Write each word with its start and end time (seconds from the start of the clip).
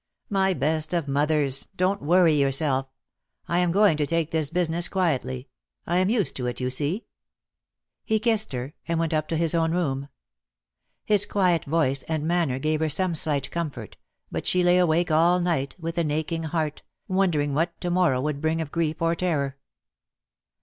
J 0.29 0.29
'_'':.:•,..•.•'"My 0.31 0.53
best 0.55 0.93
of 0.95 1.07
mothers, 1.07 1.67
don't 1.77 2.01
worry 2.01 2.33
yourself. 2.33 2.87
I 3.47 3.59
am 3.59 3.71
going 3.71 3.97
to 3.97 4.07
take 4.07 4.31
this 4.31 4.49
business 4.49 4.87
quietly. 4.87 5.47
I 5.85 5.97
am 5.97 6.09
used 6.09 6.35
to 6.37 6.47
it, 6.47 6.59
you 6.59 6.71
see." 6.71 7.05
He 8.03 8.17
kissed 8.17 8.51
her, 8.53 8.73
and 8.87 8.97
went 8.99 9.13
up 9.13 9.27
to 9.27 9.37
his 9.37 9.53
own 9.53 9.73
room. 9.73 10.09
His 11.05 11.27
quiet 11.27 11.65
voice 11.65 12.01
and 12.07 12.27
manner 12.27 12.57
gave 12.57 12.79
her 12.79 12.89
some 12.89 13.13
slight 13.13 13.51
comfort, 13.51 13.95
but 14.31 14.47
she 14.47 14.63
lay 14.63 14.79
awake 14.79 15.11
all 15.11 15.39
night, 15.39 15.75
with 15.77 15.99
an 15.99 16.09
aching 16.09 16.45
heart, 16.45 16.81
wondering 17.07 17.53
what 17.53 17.79
to 17.81 17.91
morrow 17.91 18.21
would 18.21 18.41
bring 18.41 18.59
of 18.59 18.71
grief 18.71 19.03
or 19.03 19.13
terror. 19.13 19.55